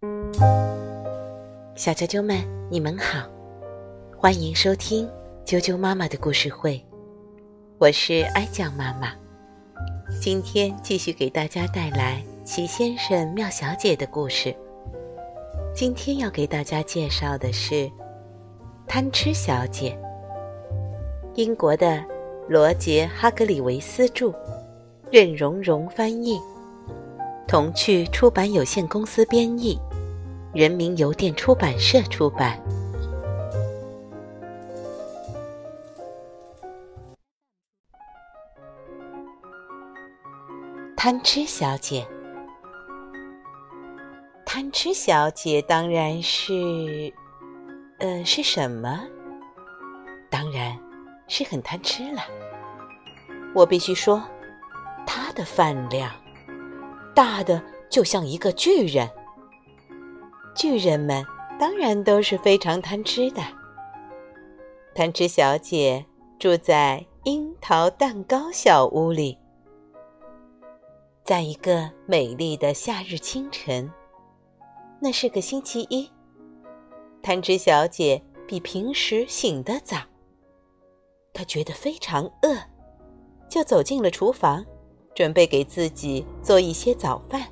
[0.00, 2.38] 小啾啾们，
[2.70, 3.26] 你们好，
[4.16, 5.10] 欢迎收听
[5.44, 6.80] 啾啾妈妈的故事会，
[7.78, 9.12] 我是哀酱妈妈。
[10.20, 14.54] 今天继续给大家带来齐先生、妙小姐的故事。
[15.74, 17.90] 今天要给大家介绍的是
[18.86, 19.98] 贪吃小姐，
[21.34, 22.04] 英国的
[22.48, 24.32] 罗杰·哈格里维斯著，
[25.10, 26.38] 任荣荣翻译，
[27.48, 29.76] 童趣出版有限公司编译。
[30.54, 32.58] 人民邮电出版社出版。
[40.96, 42.06] 贪吃小姐，
[44.44, 47.12] 贪吃小姐当然是，
[47.98, 49.00] 呃，是什么？
[50.28, 50.76] 当然
[51.28, 52.22] 是很贪吃了。
[53.54, 54.22] 我必须说，
[55.06, 56.10] 她的饭量
[57.14, 59.08] 大的就像一个巨人。
[60.58, 61.24] 巨人们
[61.56, 63.40] 当然都是非常贪吃的。
[64.92, 66.04] 贪吃小姐
[66.36, 69.38] 住在樱桃蛋糕小屋里。
[71.22, 73.88] 在一个美丽的夏日清晨，
[75.00, 76.10] 那是个星期一。
[77.22, 79.98] 贪吃小姐比平时醒得早。
[81.32, 82.58] 她觉得非常饿，
[83.48, 84.66] 就走进了厨房，
[85.14, 87.46] 准备给自己做一些早饭。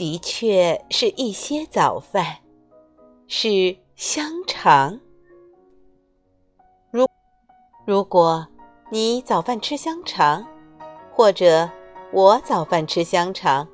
[0.00, 2.38] 的确是一些早饭，
[3.28, 4.98] 是香肠。
[6.90, 7.06] 如
[7.84, 8.48] 如果
[8.90, 10.46] 你早饭吃香肠，
[11.12, 11.68] 或者
[12.14, 13.68] 我早饭吃香肠，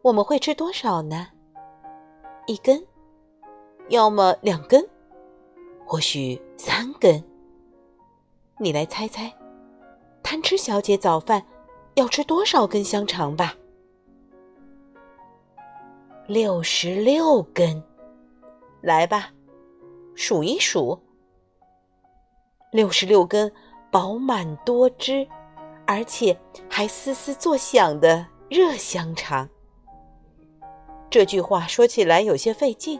[0.00, 1.28] 我们会吃多少呢？
[2.46, 2.86] 一根，
[3.90, 4.88] 要么两根，
[5.84, 7.22] 或许三根。
[8.56, 9.30] 你来猜猜，
[10.22, 11.44] 贪吃小姐早饭
[11.92, 13.54] 要吃多少根香肠吧？
[16.32, 17.84] 六十六根，
[18.80, 19.30] 来吧，
[20.14, 20.98] 数一数。
[22.70, 23.52] 六十六根
[23.90, 25.28] 饱满多汁，
[25.86, 26.34] 而且
[26.70, 29.46] 还嘶嘶作响的热香肠。
[31.10, 32.98] 这句话说起来有些费劲，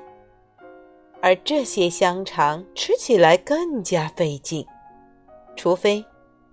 [1.23, 4.67] 而这些香肠吃起来更加费劲，
[5.57, 6.05] 除非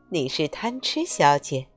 [0.08, 1.68] 你是贪吃小姐。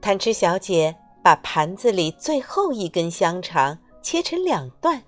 [0.00, 0.96] 贪吃小姐。
[1.24, 5.02] 把盘子里最后一根香肠切成两段，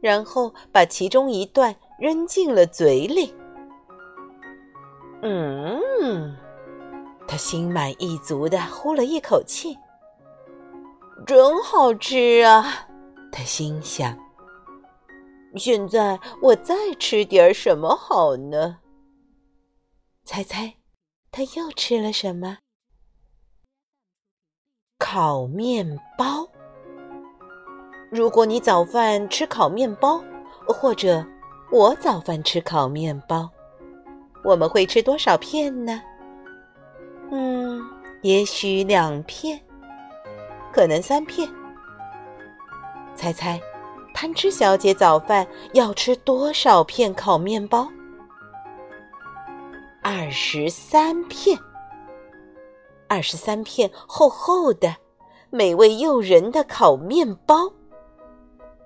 [0.00, 3.34] 然后把其中一段扔进了嘴里。
[5.20, 6.34] 嗯，
[7.26, 9.76] 他心满意足的呼了一口气，
[11.26, 12.88] 真好吃啊！
[13.30, 14.18] 他心想。
[15.56, 18.78] 现在我再吃点什么好呢？
[20.24, 20.76] 猜猜，
[21.30, 22.58] 他又吃了什么？
[25.10, 26.46] 烤面包。
[28.10, 30.22] 如果你早饭吃烤面包，
[30.66, 31.24] 或者
[31.72, 33.48] 我早饭吃烤面包，
[34.44, 36.02] 我们会吃多少片呢？
[37.30, 37.82] 嗯，
[38.20, 39.58] 也许两片，
[40.74, 41.48] 可能三片。
[43.14, 43.58] 猜猜，
[44.12, 47.88] 贪吃小姐早饭要吃多少片烤面包？
[50.02, 51.58] 二十三片。
[53.08, 54.94] 二十三片厚厚的、
[55.50, 57.72] 美味诱人的烤面包，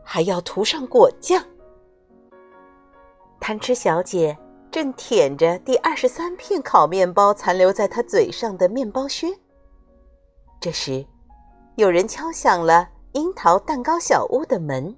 [0.02, 1.44] 还要涂上果酱。
[3.40, 4.38] 贪吃小姐
[4.70, 9.26] 正舔着第二十三片烤面包残留在她嘴上的面包屑。
[10.60, 11.04] 这时，
[11.74, 14.96] 有人敲响了樱桃蛋糕小屋的门。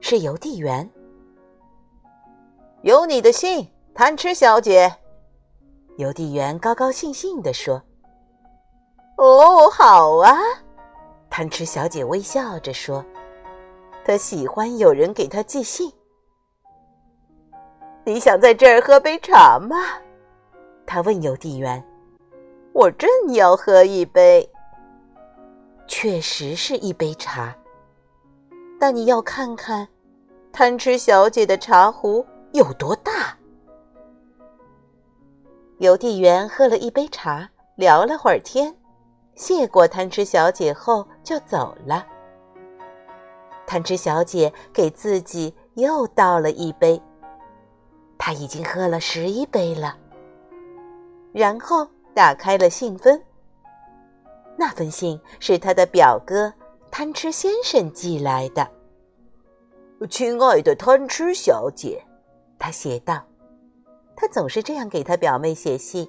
[0.00, 0.90] 是邮递员。
[2.82, 4.92] 有你的信，贪吃小姐。
[5.96, 7.82] 邮递员高高兴兴地说
[9.18, 10.38] ：“哦，好啊！”
[11.28, 13.04] 贪吃小姐微笑着说
[14.04, 15.92] ：“她喜欢有人给她寄信。”
[18.04, 19.76] 你想在这儿喝杯茶吗？
[20.86, 21.82] 她问邮递员。
[22.72, 24.48] “我正要喝一杯。”
[25.86, 27.54] 确实是一杯茶，
[28.80, 29.86] 但你要看看
[30.52, 33.36] 贪吃小姐的茶壶有多大。
[35.82, 38.72] 邮递员喝了一杯茶，聊了会儿天，
[39.34, 42.06] 谢过贪吃小姐后就走了。
[43.66, 47.02] 贪吃小姐给自己又倒了一杯，
[48.16, 49.98] 她已经喝了十一杯了。
[51.32, 53.20] 然后打开了信封，
[54.56, 56.52] 那封信是他的表哥
[56.92, 58.70] 贪吃先生寄来的。
[60.08, 62.00] 亲爱的贪吃小姐，
[62.56, 63.20] 他写道。
[64.22, 66.08] 他总是这样给他表妹写信。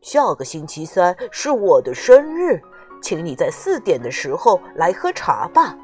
[0.00, 2.58] 下个星期三是我的生日，
[3.02, 5.76] 请你在四点的时候来喝茶吧。”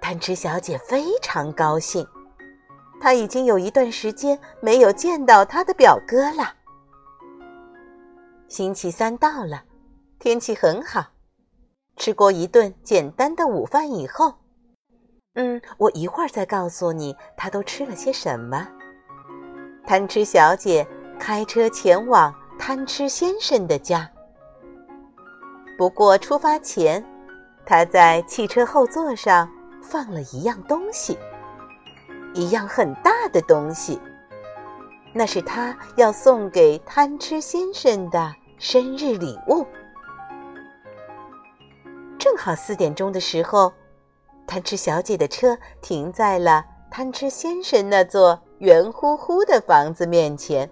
[0.00, 2.06] 贪吃小姐非常高兴，
[3.00, 6.54] 她已经有一段时间没有见到她的表哥了。
[8.46, 9.64] 星期三到了，
[10.20, 11.06] 天气很好。
[11.96, 14.34] 吃过一顿简单的午饭以后，
[15.34, 18.68] 嗯，我一会儿再告诉你她都吃了些什么。
[19.88, 20.86] 贪吃小姐
[21.18, 24.06] 开车前往贪吃先生的家，
[25.78, 27.02] 不过出发前，
[27.64, 29.48] 她在汽车后座上。
[29.80, 31.16] 放了一样东西，
[32.34, 33.98] 一样很大的东西，
[35.14, 39.66] 那是他要送给贪吃先生的生日礼物。
[42.18, 43.72] 正好四点钟的时候，
[44.46, 50.68] 贪吃小姐的车停在了贪吃先生那座圆乎乎的房子面前。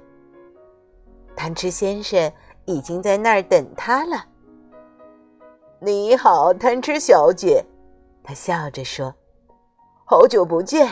[1.34, 2.32] 贪吃先生
[2.64, 4.24] 已经在那儿等他了。
[5.78, 7.64] 你好，贪吃小姐。
[8.24, 9.14] 他笑着说
[10.04, 10.88] ：“好久不见，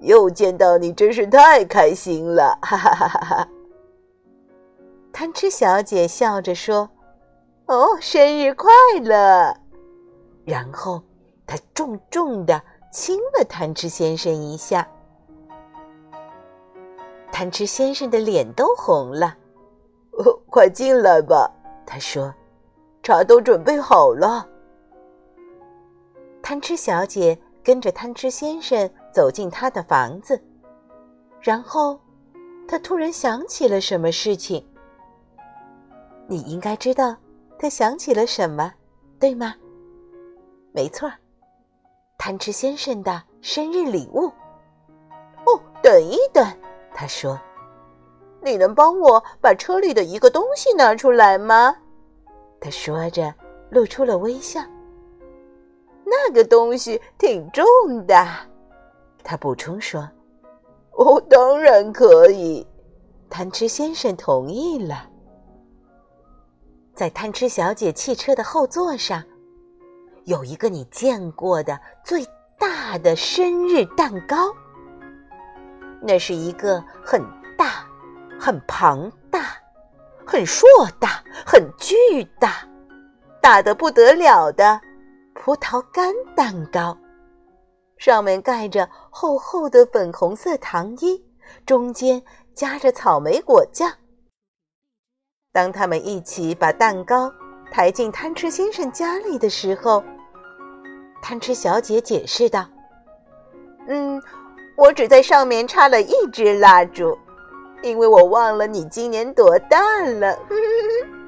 [0.00, 3.48] 又见到你真是太开心了！”哈哈哈哈哈。
[5.12, 6.88] 贪吃小姐笑着说
[7.66, 8.70] ：“哦，生日快
[9.02, 9.56] 乐！”
[10.44, 11.02] 然后
[11.46, 12.62] 她重重的
[12.92, 14.86] 亲了贪吃先生一下。
[17.38, 19.32] 贪吃先生的脸都红了。
[20.18, 21.48] “哦，快进来吧。”
[21.86, 22.34] 他说
[23.00, 24.44] ，“茶都准备好了。”
[26.42, 30.42] 贪吃小姐跟着贪吃先生走进他的房子，
[31.40, 32.00] 然后，
[32.66, 34.66] 他突然想起了什么事情。
[36.26, 37.14] 你应该知道，
[37.56, 38.74] 他想起了什么，
[39.20, 39.54] 对吗？
[40.72, 41.08] 没错，
[42.18, 44.26] 贪吃先生的生日礼物。
[45.46, 46.44] 哦，等一等，
[47.00, 47.38] 他说
[48.42, 51.76] ：“你能帮我把车里的一个东西拿出来吗？”
[52.60, 53.32] 他说着，
[53.70, 54.60] 露出了微笑。
[56.04, 57.64] 那个东西挺重
[58.04, 58.26] 的，
[59.22, 60.10] 他补充说
[60.98, 62.66] ：“哦，当然可以。”
[63.30, 65.08] 贪吃先生同意了。
[66.94, 69.22] 在贪吃小姐汽车的后座上，
[70.24, 72.26] 有一个你见过的最
[72.58, 74.52] 大的生日蛋糕。
[76.00, 77.22] 那是一个很
[77.56, 77.84] 大、
[78.38, 79.56] 很庞大、
[80.26, 80.68] 很硕
[80.98, 82.66] 大、很巨大、
[83.40, 84.80] 大的不得了的。
[85.40, 86.98] 葡萄干蛋糕，
[87.96, 91.24] 上面盖着厚厚的粉红色糖衣，
[91.64, 92.20] 中间
[92.54, 93.90] 夹着草莓果酱。
[95.52, 97.32] 当他们一起把蛋糕
[97.70, 100.02] 抬进贪吃先生家里的时候，
[101.22, 102.66] 贪吃小姐解释道
[103.86, 104.20] ：“嗯，
[104.78, 107.18] 我只在上面插了一支蜡烛，
[107.82, 110.38] 因为我忘了你今年多大了。”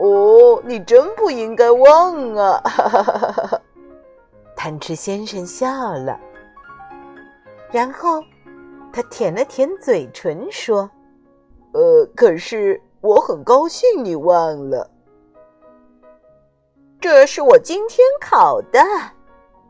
[0.00, 2.58] 哦，你真不应该忘啊！
[2.64, 3.60] 哈哈哈哈哈。
[4.56, 6.18] 贪吃先生笑了，
[7.70, 8.24] 然后
[8.90, 10.90] 他舔了舔嘴唇，说
[11.74, 14.90] ：“呃，可是我很高兴你忘了。
[16.98, 18.80] 这是我今天烤的。”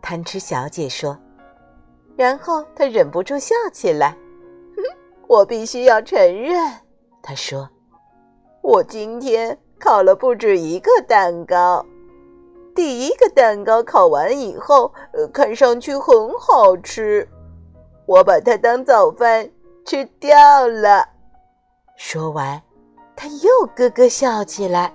[0.01, 1.19] 贪吃小姐说，
[2.19, 4.17] 然后他忍不住笑起来。
[5.29, 6.57] 我必须要承认，
[7.23, 7.71] 他说
[8.61, 11.87] ：“我今天。”烤了不止一个蛋糕，
[12.75, 17.29] 第一个蛋糕烤完以后，呃，看上去很好吃，
[18.05, 19.49] 我把它当早饭
[19.85, 21.09] 吃掉了。
[21.95, 22.61] 说完，
[23.15, 24.93] 他又咯咯笑起来。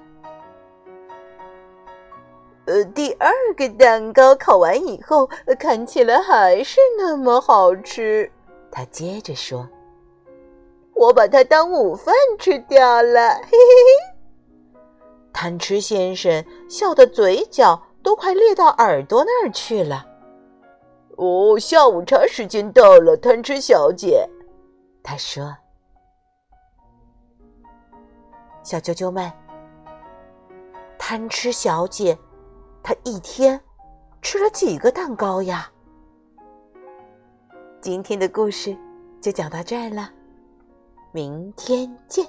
[2.66, 5.30] 呃，第二个蛋糕烤完以后，
[5.60, 8.32] 看起来还是那么好吃。
[8.72, 9.68] 他接着说
[10.96, 14.14] ：“我把它当午饭吃掉了。”嘿嘿嘿。
[15.34, 20.06] 贪吃先生笑得嘴角都快裂到耳朵那儿去了。
[21.18, 24.28] 哦，下午茶时间到了，贪吃小姐，
[25.04, 25.56] 他说
[28.64, 29.32] ：“小啾啾们，
[30.98, 32.18] 贪吃小姐，
[32.84, 33.60] 他一天
[34.22, 35.72] 吃了几个蛋糕呀？”
[37.82, 38.78] 今天的故事
[39.20, 40.12] 就讲到这儿了，
[41.12, 42.26] 明天见。